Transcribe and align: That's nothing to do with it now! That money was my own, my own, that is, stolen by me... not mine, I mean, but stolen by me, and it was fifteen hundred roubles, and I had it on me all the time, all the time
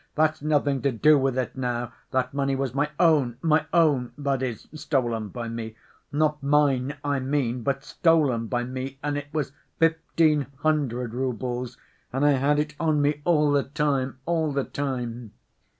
That's 0.15 0.41
nothing 0.41 0.81
to 0.81 0.91
do 0.91 1.15
with 1.19 1.37
it 1.37 1.55
now! 1.55 1.93
That 2.09 2.33
money 2.33 2.55
was 2.55 2.73
my 2.73 2.89
own, 2.99 3.37
my 3.43 3.67
own, 3.71 4.13
that 4.17 4.41
is, 4.41 4.67
stolen 4.73 5.27
by 5.29 5.47
me... 5.47 5.75
not 6.11 6.41
mine, 6.41 6.97
I 7.03 7.19
mean, 7.19 7.61
but 7.61 7.83
stolen 7.83 8.47
by 8.47 8.63
me, 8.63 8.97
and 9.03 9.15
it 9.15 9.27
was 9.31 9.51
fifteen 9.77 10.47
hundred 10.61 11.13
roubles, 11.13 11.77
and 12.11 12.25
I 12.25 12.31
had 12.31 12.57
it 12.57 12.73
on 12.79 12.99
me 12.99 13.21
all 13.25 13.51
the 13.51 13.61
time, 13.61 14.17
all 14.25 14.51
the 14.51 14.63
time 14.63 15.33